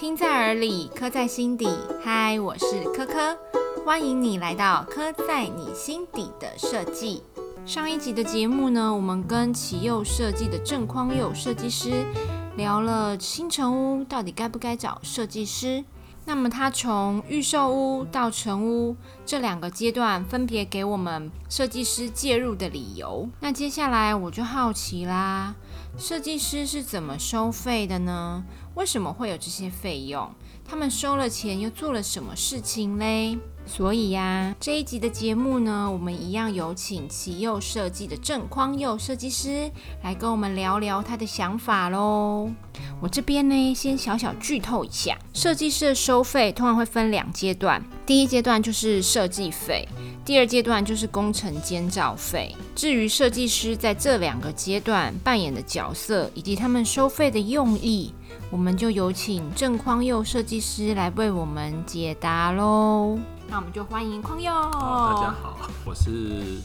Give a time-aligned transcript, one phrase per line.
[0.00, 1.68] 听在耳里，刻在心底。
[2.02, 3.36] 嗨，我是科科，
[3.84, 7.22] 欢迎你来到刻在你心底的设计。
[7.66, 12.02] 上一集的节目呢，我们跟启佑设计的郑匡佑设计师
[12.56, 15.84] 聊了新城屋到底该不该找设计师。
[16.30, 18.94] 那么它从预售屋到成屋
[19.26, 23.28] 这两个阶段，分别给我们设计师介入的理由。
[23.40, 25.56] 那接下来我就好奇啦，
[25.98, 28.44] 设计师是怎么收费的呢？
[28.76, 30.30] 为什么会有这些费用？
[30.64, 33.36] 他们收了钱又做了什么事情嘞？
[33.70, 39.70] 所以呀，这一集的节目呢，我们一样有请奇佑设计的郑匡佑设计师
[40.02, 42.50] 来跟我们聊聊他的想法喽。
[43.00, 49.88] 我这边呢，先小小剧透一下，设计师的收费通常会分两阶段，第一阶段就是设计费，
[50.24, 52.54] 第二阶段就是工程监造费。
[52.74, 58.12] 至于设计师在这两个阶段扮演的角色以及他们收费的用意，
[58.50, 63.18] 我们就有请郑匡佑设计师来为我们解答喽。
[63.48, 64.52] 那我们就欢迎匡佑。
[64.52, 66.60] 大家好，我是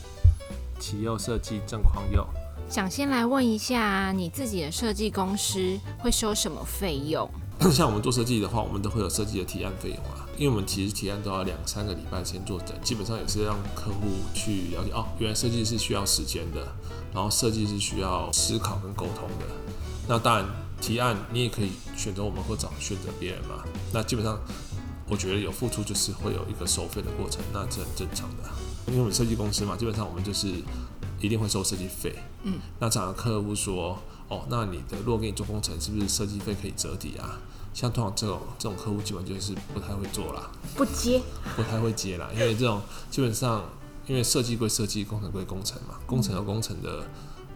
[0.78, 2.26] 奇佑设计郑匡佑。
[2.68, 7.28] 想先来问一下，你自己的设计公司会收什么费用？
[7.70, 10.26] 像我们做设计的话，我们都会有设计的提案费用啊。
[10.36, 16.60] 因为我们其实提案都要两三个礼拜先做整，基本上也是让客户去了解哦，原来设计是需要时间的，
[17.14, 19.46] 然后设计是需要思考跟沟通的。
[20.06, 20.44] 那当然
[20.86, 23.64] 提案你也可以选择我们或找选择别人嘛。
[23.92, 24.38] 那基本上。
[25.08, 28.42] 我觉得有付出就是会有一个收费的过程，那这很正常的。
[28.88, 30.48] 因为我们设计公司嘛，基本上我们就是
[31.20, 32.12] 一定会收设计费。
[32.42, 32.58] 嗯。
[32.80, 37.38] 那找客户说，哦，那你的如果给你做工程，是不是设计费可以折抵啊？
[37.72, 41.22] 像通常这种这种客户，基本就是不太会做啦，不接，
[41.54, 42.28] 不太会接啦。
[42.34, 43.64] 因为这种基本上，
[44.08, 47.06] 因为设计归设计，工程归工程嘛，工程有工程的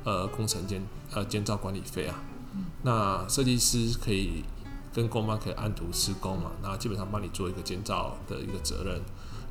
[0.05, 0.81] 呃工程监
[1.13, 2.15] 呃监造管理费啊。
[2.55, 2.65] 嗯。
[2.83, 4.45] 那设计师可以。
[4.93, 9.01] 跟工班可以按图施工嘛，那基本上帮你做一个建造的一个责任。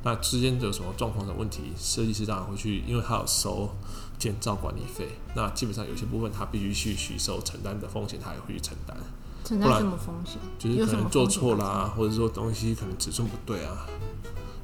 [0.02, 3.70] 那之间有什么状况的问题，设计师当然会去，因为他有收
[4.18, 5.08] 建造管理费。
[5.34, 8.94] 那基本上有些部分他必须去吸收承担的风险，他也会去承担。
[9.42, 10.36] 承担什么风险？
[10.58, 13.86] 就是可能做错啦，或者说东西可能尺寸不对啊，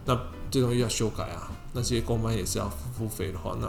[0.05, 0.15] 那
[0.51, 3.67] 这东西要修改啊，那些工班也是要付费的话，那。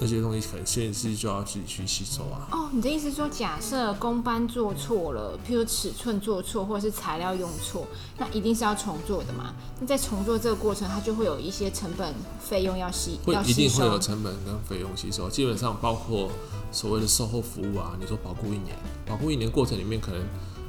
[0.00, 2.46] 那些东西可能现实就要自己去吸收啊。
[2.52, 7.86] 哦，你的意思说，假设工班做错了，譬如尺寸做错，或者是材料用错，
[8.16, 9.52] 那一定是要重做的嘛？
[9.80, 15.28] 那在重做这个过程，它就会有一些成本费用要吸，会一定会有成本跟费用吸收。
[15.28, 16.30] 基本上包括
[16.70, 20.20] 所谓的售后服务啊，你说保护一年，保护一年过程里面可能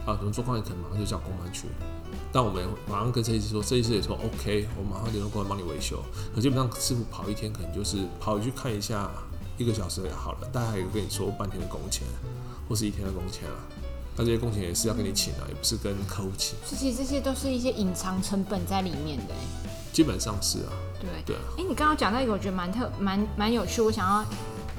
[0.05, 1.67] 啊，可能状况可能马上就叫工班去。
[2.31, 5.99] 但我们马上跟设计师说，设计师也说 OK，我马上联络过来帮你维修。
[6.35, 9.09] 可基本上师傅跑一天，可能就是跑去看一下，
[9.57, 10.47] 一个小时也好了。
[10.53, 12.03] 大概还有跟你说半天的工钱，
[12.67, 13.55] 或是一天的工钱啊。
[14.15, 16.55] 那这些工钱也是要跟你请啊，也不是跟客户请。
[16.65, 19.33] 其实这些都是一些隐藏成本在里面的。
[19.91, 20.71] 基本上是啊。
[20.99, 21.41] 对对啊。
[21.57, 24.23] 哎，你刚刚讲到一个，我觉得蛮特蛮蛮有趣，我想要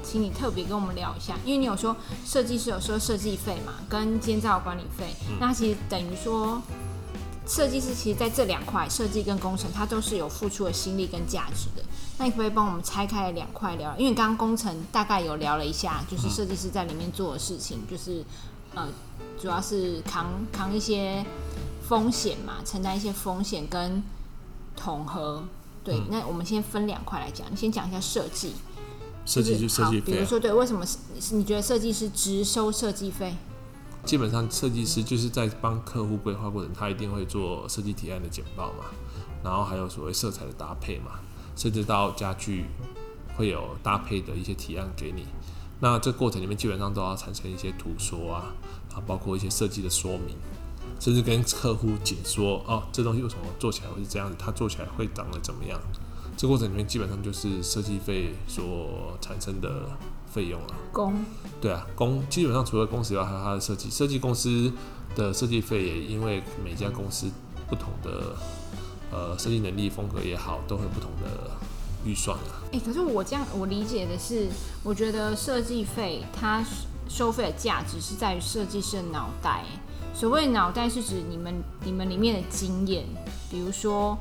[0.05, 6.63] 请你特别跟我们聊一下，因为你有说设计师有收设计费嘛，跟监造管理费，那其实等于说。
[7.51, 11.83] 设计师其实在这两块设计跟工程，它都是有付出的心力跟价值的。
[12.17, 13.93] 那你可不可以帮我们拆开两块聊？
[13.99, 18.25] 因为刚刚工程大概有聊了一下，就是设计师在里面做的事情，就是
[18.77, 18.87] 呃，
[19.37, 21.27] 主要是扛扛一些
[21.83, 24.01] 风险嘛，承担一些风险跟
[24.77, 25.43] 统合。
[25.83, 28.53] 对，那我们先分两块来讲，你先讲一下设计。
[29.27, 30.13] 设计就设计费。
[30.13, 33.35] 比如说，对，为什么是你觉得设计师直收设计费？
[34.11, 38.87] 基本上设计师就是在帮客户规划过程，他一定会做设计提案的简报嘛，
[39.45, 41.21] 然后还有所谓色彩的搭配嘛，
[41.55, 42.65] 甚至到家具
[43.37, 45.27] 会有搭配的一些提案给你。
[45.79, 48.53] 那这过程里面基本上都要产生一些图说啊，
[48.93, 50.35] 啊，包括一些设计的说明，
[50.99, 55.81] 甚至跟客户解说哦，这东西为什么做起来会是这样子，它做起来会长得怎么样？
[56.41, 59.69] 这过程里面基本上就是设计费所产生的。
[60.33, 61.13] 费用了，工，
[61.61, 63.91] 对啊，工基本上除了工时以外，还有它的设计。
[63.91, 64.73] 设计公司
[65.17, 67.27] 的设计费也因为每家公司
[67.69, 68.37] 不同的
[69.11, 71.51] 呃设计能力风格也好，都会不同的
[72.05, 72.63] 预算啊。
[72.71, 74.47] 哎，可是我这样我理解的是，
[74.85, 76.65] 我觉得设计费它
[77.09, 79.65] 收费的价值是在于设计师的脑袋。
[80.15, 81.53] 所谓脑袋是指你们
[81.83, 83.05] 你们里面的经验，
[83.51, 84.17] 比如说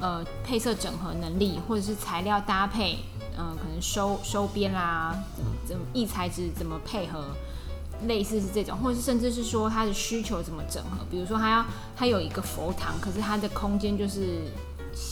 [0.00, 2.98] 呃配色整合能力，或者是材料搭配。
[3.38, 5.16] 嗯，可能收收边啦，
[5.64, 7.24] 怎么异材质怎么配合，
[8.06, 10.98] 类似是这种，或者是甚至是说他的需求怎么整合。
[11.10, 11.64] 比如说他要
[11.96, 14.42] 他有一个佛堂，可是他的空间就是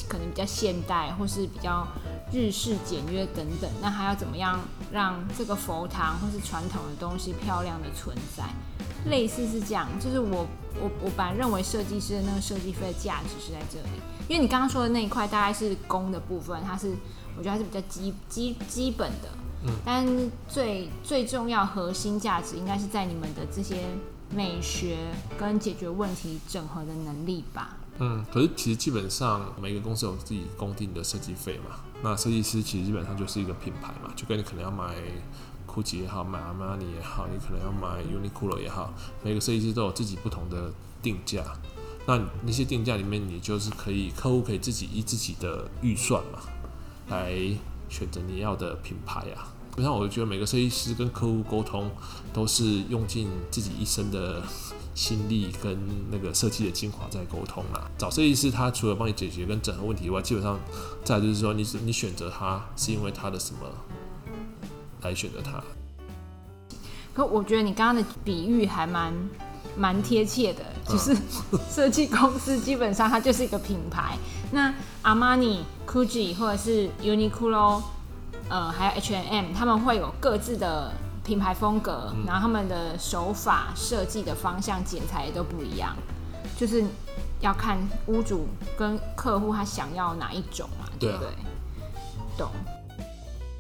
[0.09, 1.87] 可能比较现代，或是比较
[2.31, 3.71] 日式简约等等。
[3.81, 4.61] 那他要怎么样
[4.93, 8.45] 让这个佛堂或是传统的东西漂亮的存在？
[9.09, 10.47] 类似是这样，就是我
[10.79, 16.95] 我我本来认为设计师的那个设计费的价值是在这里，因为你刚刚说的那一块大概是工的部分，它是
[17.37, 19.29] 我觉得它是比较基基基本的，
[19.65, 20.07] 嗯，但
[20.47, 23.87] 最最重要核心价值应该是在你们的这些
[24.31, 24.99] 美学
[25.39, 27.77] 跟解决问题整合的能力吧。
[28.01, 31.81] 嗯，可是其实基本上每个公司有自己公定的设计费嘛。
[32.01, 34.95] 那设计师其实基本上就是一个品牌嘛，就跟你可能要买
[35.67, 38.93] GUCCI 也好，买 Armani 也好，你可能要买 Uniqlo 也好，
[39.25, 40.71] 每个设计师都有自己不同的
[41.03, 41.43] 定价。
[42.09, 46.41] 那那些定价里面，你就是可以客户可以自己依自己的预算嘛，
[47.09, 47.33] 来
[47.89, 49.55] 选择你要的品牌啊。
[49.77, 51.89] 就像我觉得每个设计师跟客户沟通，
[52.33, 54.43] 都是用尽自己一生的。
[54.95, 55.79] 心力跟
[56.11, 57.89] 那个设计的精华在沟通啦。
[57.97, 60.59] 找设计师，他除了帮你解决跟整合问题以外，基本上
[61.05, 63.61] 再就是说，你你选择他是因为他的什么
[65.03, 65.63] 来选择他？
[67.15, 69.15] 可我觉得你刚刚的比喻还蛮
[69.77, 71.17] 蛮贴切的，就是
[71.71, 74.17] 设计公司基本上它就是一个品牌。
[74.53, 77.83] 那阿玛尼、GUCCI 或者是 Uniqlo，
[78.49, 80.93] 呃，还有 H&M，他们会有各自的。
[81.25, 85.95] 品牌风格，然后他们的手法、设计的方向、剪裁也都不一样，
[86.57, 86.83] 就是
[87.41, 87.77] 要看
[88.07, 88.47] 屋主
[88.79, 91.29] 跟客户他想要哪一种嘛，对不对？
[92.39, 92.51] 懂。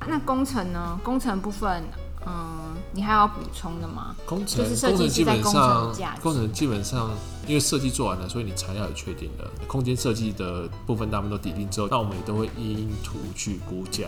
[0.06, 0.98] 那工程呢？
[1.04, 1.84] 工程部分，
[2.26, 4.14] 嗯，你还要补充的吗？
[4.26, 7.10] 工程就是设计基本上，工程基本上
[7.46, 14.06] 因为设计做完了，所以你材料也确定了，空间设计的部分大部分都抵定之后，那我们也都会因图去估价。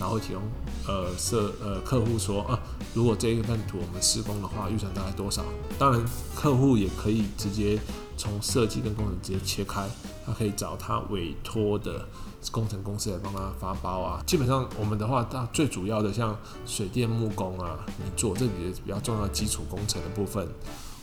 [0.00, 0.42] 然后提供
[0.86, 2.58] 呃设呃客户说啊，
[2.94, 5.44] 如果这一份图我们施工的话，预算大概多少？
[5.78, 6.02] 当然
[6.34, 7.78] 客户也可以直接
[8.22, 9.84] 从设计跟工程直接切开，
[10.24, 12.06] 他可以找他委托的
[12.52, 14.22] 工程公司来帮他发包啊。
[14.24, 18.52] 基本上我们的话，大最主要的像水电木工啊，你做这里
[18.84, 20.46] 比较重要基础工程的部分，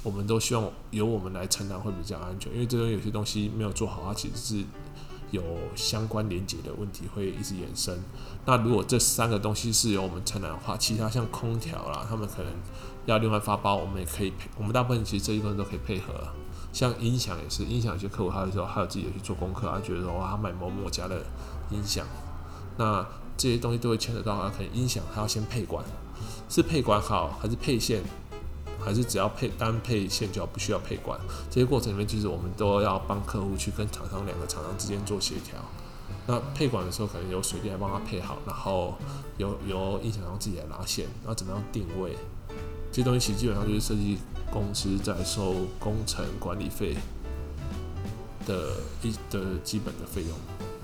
[0.02, 4.66] 我们都希望由我们来承担会比较安全，因为这边有些东西没有做好，它其实是。
[5.32, 5.44] 有
[5.76, 7.96] 相关连结的问题会一直延伸。
[8.48, 12.52] 那如果这三个东西是由我们承担的话，其他像空调啦，他们可能
[13.06, 14.50] 要另外发包，我们也可以配。
[14.58, 16.12] 我们大部分其实这一部分都可以配合。
[16.72, 21.24] 像音响也是，音响有些客户他会说，他有自己去做功课，他觉得说哇，他买某某家的
[21.70, 22.06] 音响，
[22.78, 23.06] 那
[23.38, 25.84] 这些东西都会牵扯到，他可能音响他要先配管，
[26.50, 28.02] 是配管好还是配线？
[28.82, 31.20] 还是只要配单配线就不需要配管，
[31.52, 35.60] 这些过程里面其实我们都要帮客户去跟厂商两个厂商之间做协调。
[36.26, 38.96] 那配管的时候可能由水电来帮他配好，然后
[39.36, 42.16] 由由音响商自己来拉线，然后怎么样定位，
[42.92, 44.18] 这些东西其实基本上就是设计
[44.52, 46.96] 公司在收工程管理费
[48.46, 50.38] 的一的基本的费用，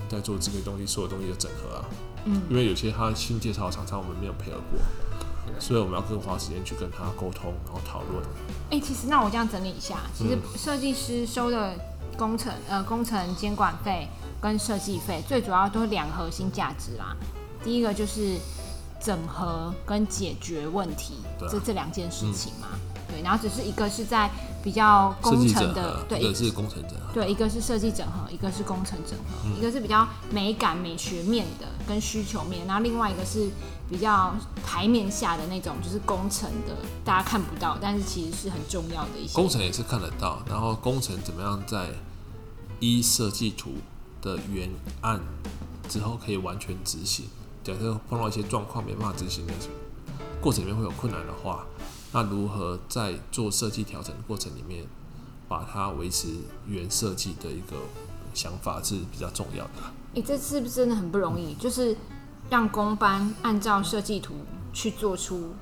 [0.09, 1.85] 在做这个东西所有东西的整合啊。
[2.25, 4.79] 嗯，因为有些他新介绍的厂商我们没有配合过。
[5.59, 8.21] 所以我们要更花时间去跟他沟通，然后讨论。
[8.71, 11.73] 哎，其实那我这样整理一下，其实设计师收的
[12.17, 14.07] 工程呃工程监管费
[14.41, 17.15] 跟设计费，最主要都是两核心价值啦。
[17.63, 18.37] 第一个就是
[18.99, 22.67] 整合跟解决问题，这这两件事情嘛。
[23.07, 24.29] 对，然后只是一个是在
[24.63, 33.47] 比较工程的，对，一个是工程整合，对，一个是设计整合，一个是工程整合，一个是比较美感美学面的跟需求面，然后另外一个是
[33.87, 34.33] 比较
[34.65, 36.75] 台面下的那种，就是工程的，
[37.05, 39.35] 大家看不到，但是其实是很重要的一些。
[39.35, 41.89] 工程也是看得到，然后工程怎么样在
[42.79, 43.75] 一设计图
[44.19, 44.67] 的原
[45.01, 45.21] 案
[45.87, 47.27] 之后可以完全执行？
[47.65, 49.53] 假设碰到一些状况没办法执行的
[50.39, 51.65] 过程里面会有困难的话。
[52.13, 54.85] 那如何在做设计调整的过程里面，
[55.49, 56.29] 把它维持
[56.65, 57.75] 原设计的一个
[58.33, 59.71] 想法是比较重要的。
[60.13, 61.55] 你这是不是真的很不容易？
[61.55, 61.97] 就是
[62.49, 64.35] 让工班按照设计图
[64.71, 65.53] 去做出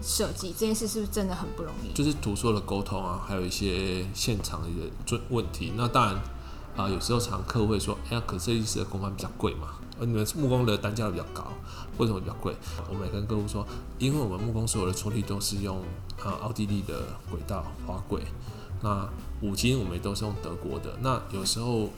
[0.00, 1.92] 设计，这件事是不是真的很不容易？
[1.92, 4.68] 就是图说的沟通啊，还有一些现场的
[5.10, 5.72] 问问题。
[5.74, 6.22] 那当然
[6.76, 11.46] 啊，有时候常客户会说：“哎呀，可设计师的工班比较贵嘛。”而你们木工的单价比较高，
[11.98, 12.54] 为什么比较贵？
[12.88, 13.66] 我们也跟客户说，
[13.98, 15.82] 因为我们木工所有的处理都是用
[16.22, 18.22] 呃奥地利的轨道滑轨，
[18.82, 19.08] 那
[19.40, 20.96] 五金我们也都是用德国的。
[21.00, 21.88] 那有时候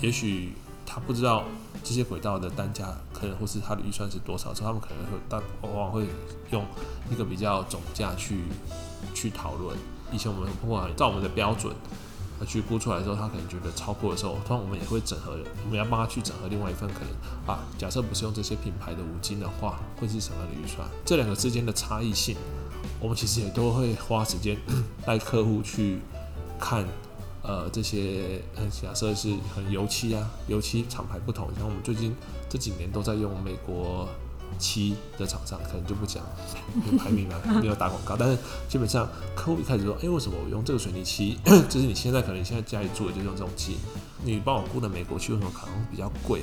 [0.00, 0.52] 也许
[0.84, 1.44] 他不知道
[1.82, 6.06] 这些轨道的单价，可能或是他的预算是多少，所以他们可能会但往往会
[6.50, 6.64] 用
[7.10, 8.44] 一个比较总价去
[9.14, 9.76] 去讨论。
[10.12, 11.74] 以前我们不管照我们的标准。
[12.46, 17.10] 去估出来之后，他可能觉得超过的时候，通常我们也会整合，我们要帮他去整合另外一份可能
[17.46, 17.62] 啊。
[17.78, 20.86] 假设不是用这些品牌的五金的话，会是什么样的预算？
[21.04, 22.36] 这两个之间的差异性，
[23.00, 24.56] 我们其实也都会花时间
[25.06, 26.00] 带客户去
[26.58, 26.86] 看。
[27.42, 28.38] 呃，这些，
[28.70, 32.14] 假设是很油漆啊，油漆厂牌不同，像我们最近
[32.50, 34.06] 这几年都在用美国
[34.58, 36.24] 漆的厂商，可能就不讲
[36.98, 38.16] 排名了，没有打广告。
[38.16, 38.38] 但是
[38.68, 41.38] 基本上客户一开始说，哎，为什么我用这个水泥漆？
[41.68, 43.76] 就是你现在可能你现在家里住的就用这种漆，
[44.24, 46.42] 你帮我雇的美国漆为什么可能比较贵？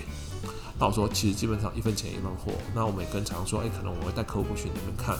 [0.79, 2.53] 那我说，其实基本上一分钱一分货。
[2.75, 5.17] 那我们也跟厂商说，哎，可能我会带客户过去你们看。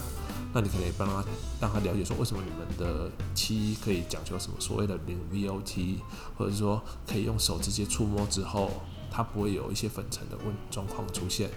[0.54, 1.22] 那你可以帮他
[1.60, 5.96] 让他了解说，为什么你们的漆可以讲究什么所谓的零 VOT，
[6.38, 8.70] 或者说可以用手直接触摸之后，
[9.10, 11.50] 它不会有一些粉尘的问状况出现。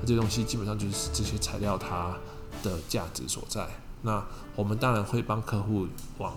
[0.00, 2.16] 那这东西基本上就是这些材料它
[2.62, 3.68] 的价值所在。
[4.02, 4.24] 那
[4.54, 5.86] 我们当然会帮客户
[6.18, 6.36] 往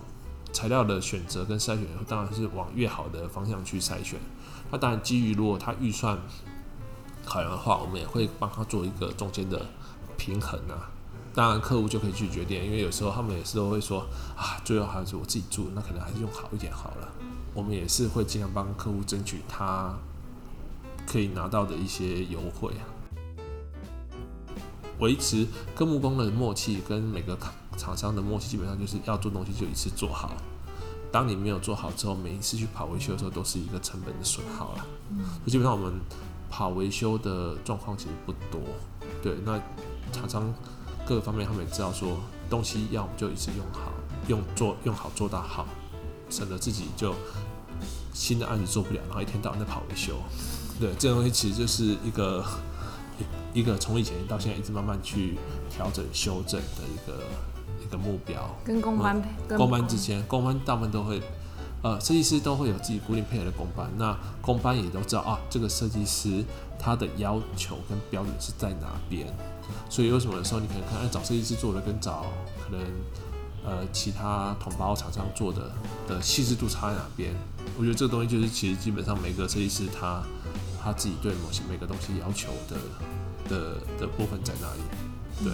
[0.51, 4.19] 材料的选择跟筛选，当然是往越好的方向去筛选。
[4.71, 6.17] 那当然基于如果他预算
[7.25, 9.65] 考量的话，我们也会帮他做一个中间的
[10.17, 10.89] 平衡啊。
[11.33, 14.01] 当然，客户就可以去决定，因为有时候他们也是都会说
[14.35, 17.07] 啊，最后还是我自己住，那可能还是用好一点好了。
[17.53, 19.97] 我们也是会尽量帮客户争取他
[21.07, 22.83] 可以拿到的一些优惠啊。
[24.99, 27.37] 维持跟木工的默契，跟每个
[27.77, 30.33] 厂商的默契，基本上就是要做东西就一次做好。
[31.11, 34.85] 当你没有做好之后，每一次去跑维修的时候，都是一个成本的损耗了。
[35.09, 35.99] 嗯，基本上我们
[36.49, 38.61] 跑维修的状况其实不多。
[39.21, 39.59] 对，那
[40.11, 40.53] 厂商。
[41.03, 42.15] 各个方面，他们也知道说
[42.47, 43.91] 东西要么就一次用好，
[44.27, 45.65] 用做用好做到好，
[46.29, 47.15] 省得自己就
[48.13, 50.15] 新的案子做不了，然后一天到晚在跑维修。
[50.81, 52.43] 对，这个东西其实就是一个
[53.53, 55.37] 一个从以前到现在一直慢慢去
[55.69, 57.23] 调整修正的一个
[57.85, 58.49] 一个目标。
[58.65, 61.21] 跟工班工班之间，工班大部分都会
[61.83, 66.43] 呃设计师都会有自己固定配合的工班，那工班也都知道啊，这个设计师
[66.79, 69.27] 他的要求跟标准是在哪边。
[69.87, 72.25] 所以为什么有时候，你可能看，哎，找设计师做的跟找
[72.59, 72.81] 可能
[73.63, 75.71] 呃其他同胞厂商做的
[76.07, 77.31] 的细致度差在哪边？
[77.77, 80.23] 我觉得这个东西就是其实基本上每个设计师他
[80.83, 82.77] 他自己对某些每个东西要求的
[83.47, 84.81] 的的部分在哪里？
[85.43, 85.53] 对。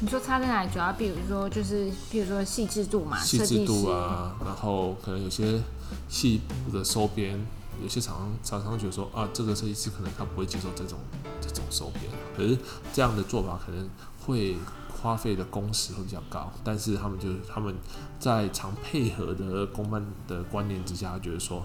[0.00, 0.70] 你说差在哪里？
[0.70, 5.62] 主要比如说就是比如说细致度嘛，细致度啊，然后可能有些
[6.08, 7.38] 细部的收边。
[7.82, 10.98] 有些厂商常常觉得说啊，这个设计师可能他不会接受这种
[11.40, 12.04] 这种收边，
[12.36, 12.58] 可是
[12.92, 13.88] 这样的做法可能
[14.20, 14.54] 会
[15.00, 17.74] 花费的工时会比较高，但是他们就是他们
[18.18, 21.62] 在常配合的公办的观念之下，觉得说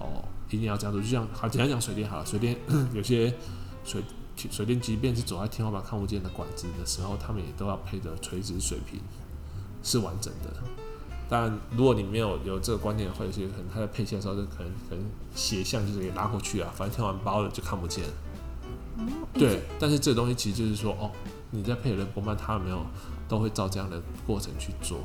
[0.00, 0.24] 哦，
[0.56, 2.56] 一定要这样做，就像好简单讲水电好了，水电
[2.94, 3.34] 有些
[3.84, 4.02] 水
[4.50, 9.00] 水电即便是走在天花板看不见的管子的时候，他们也都要配的垂直水平
[9.82, 10.52] 是完整的。
[11.28, 15.04] 但如果你没有有这个观念，或者是可能它在配线的时候，就可能可能
[15.34, 18.04] 斜向就是给拉过去啊，反正天完包了就看不见。
[19.32, 21.10] 对，但是这个东西其实就是说，哦，
[21.50, 22.84] 你在配合的工班，他有没有
[23.26, 24.98] 都会照这样的过程去做。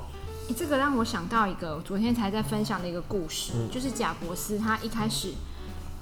[0.53, 5.33] 这个让我想到一个昨天才在分享的一个故事，就是贾博斯他一开始。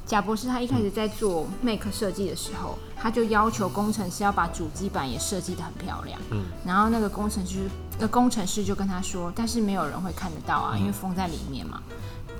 [0.07, 6.21] 贾博士他一开始在做 Make 设计的时候，他就要求工程师要把主机板也设计的很漂亮。
[6.29, 11.81] 嗯，然后那个工程师，那工程师就跟他说，但是没有人会看得到啊，因为封在里面嘛。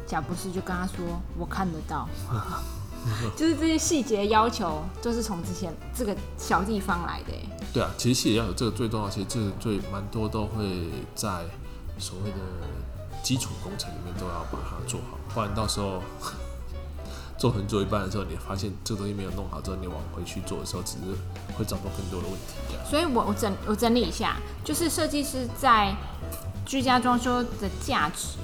[0.05, 1.03] 贾博士就跟他说，
[1.39, 2.07] 我看得到，
[3.35, 7.33] 就是这些细节要求就是从之前这个小地方来的。
[7.73, 11.43] 对啊，其实细节要有这个最重要，其实这个最蛮多都会在
[11.97, 12.37] 所谓的
[13.23, 16.01] 基础工程里面都要把它做好，不然到时候。
[17.37, 20.99] 做很做一半的时候，你发现这个东西没有弄好之后，你往回去做的时候，只是
[21.57, 22.77] 会找到更多的问题。
[22.89, 25.93] 所以我我整我整理一下，就是设计师在
[26.65, 28.37] 居家装修的价值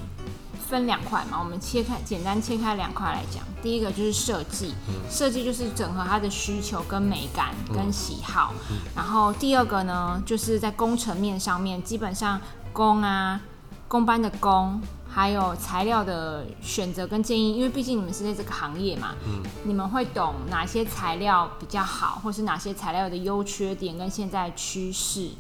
[0.70, 3.42] 分两块嘛，我们切开简单切开两块来讲。
[3.64, 4.76] 第一个就是设计，
[5.10, 8.54] 设计就是整合他的需求跟美感跟喜好。
[8.94, 12.42] 然后第二个呢，就是在工程面上面，基本上
[12.74, 13.42] 工啊
[13.88, 14.82] 工班的工。
[15.14, 25.32] 还有材料的选择跟建议，因为毕竟你们是在这个行业嘛，嗯，你们会懂哪些材料比较好，或是哪些材料的优缺点跟现在趋势，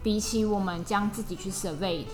[0.00, 2.04] 比起我们将自己去 survey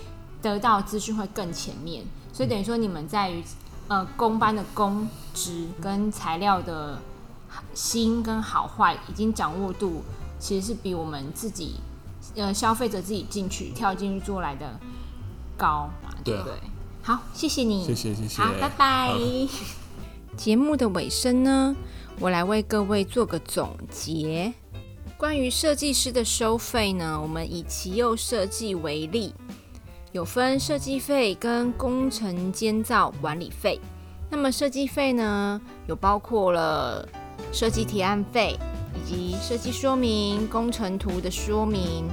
[0.40, 2.02] 得到资讯会更全面，
[2.32, 3.44] 所以等于说你们在于
[3.88, 6.98] 呃工班的工值跟材料的
[7.74, 10.02] 新跟好坏已经掌握度，
[10.38, 11.74] 其实是比我们自己
[12.36, 14.78] 呃消费者自己进去跳进去做来的
[15.56, 16.52] 高嘛，对不对？
[17.02, 17.84] 好，谢谢你。
[17.84, 18.42] 谢谢谢谢。
[18.42, 19.14] 好，拜拜。
[20.36, 21.76] 节目的尾声呢，
[22.18, 24.52] 我来为各位做个总结。
[25.18, 29.34] 关于设计师的收费呢，我们以奇佑设计为例，
[30.12, 33.80] 有分设计费跟工程监造管理费。
[34.30, 37.06] 那么设计费呢，有包括了
[37.52, 38.58] 设计提案费，
[38.94, 42.08] 以及设计说明、工程图的说明。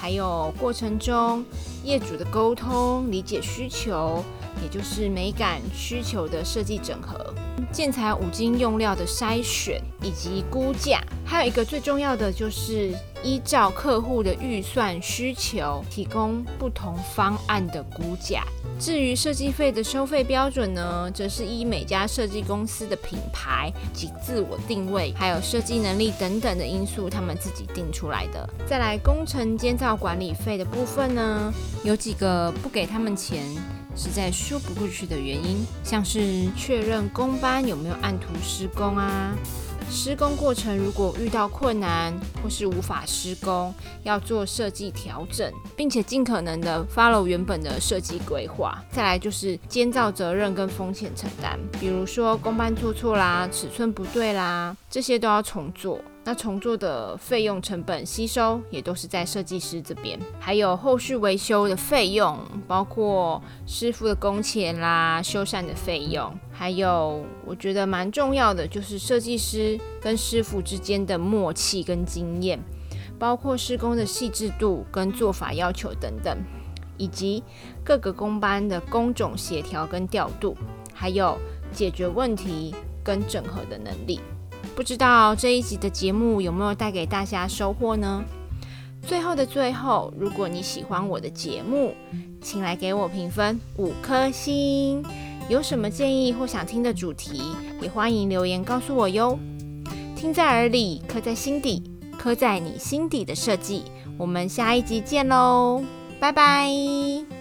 [0.00, 1.44] 还有过程中
[1.84, 4.24] 业主的沟通、理解需求，
[4.62, 7.34] 也就是美感需求的设计整合，
[7.72, 12.92] 建材五金用料的筛选以及估价，还有一个最重要的就是
[13.22, 18.44] 依照客户的预算需求，提供不同方案的估价。
[18.78, 28.48] 至于设计费的收费标准呢，则是依每家设计公司的品牌及自我定位，还有设计能力等等的因素，他们自己定出来的。
[28.66, 31.52] 再来工程监造管理费的部分呢，
[31.84, 33.44] 有几个不给他们钱，
[33.96, 39.34] 实在说不过去的原因，像是确认工班有没有按图施工啊。
[39.92, 48.80] 施工过程如果遇到困难或是无法施工，要做设计调整，并且尽可能的 follow 原本的设计规划。
[48.92, 56.00] 再来就是监造责任跟风险承担，比如说工班做错啦、尺寸不对啦，这些都要重做。
[56.22, 72.60] 那重做的费用成本吸收也都是在设计师这边，还有后续维修的费用，包括师傅的工钱啦、修缮的费用，还有我觉得蛮重要的就是设计师跟师傅之间的默契跟经验，
[73.18, 76.36] 包括施工的细致度跟做法要求等等，
[76.98, 77.42] 以及
[77.82, 80.54] 各个工班的工种协调跟调度，
[80.92, 81.38] 还有
[81.72, 84.20] 解决问题跟整合的能力。
[84.80, 88.24] 不知道这一集的节目有没有带给大家收获呢？
[89.02, 91.94] 最后的最后，如果你喜欢我的节目，
[92.40, 95.04] 请来给我评分五颗星。
[95.50, 97.42] 有什么建议或想听的主题，
[97.82, 99.38] 也欢迎留言告诉我哟。
[100.16, 101.82] 听在耳里，刻在心底，
[102.18, 103.82] 刻在你心底的设计。
[104.16, 105.84] 我们下一集见喽，
[106.18, 107.39] 拜拜。